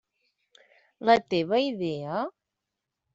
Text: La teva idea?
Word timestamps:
La 1.09 1.15
teva 1.33 1.59
idea? 1.65 2.25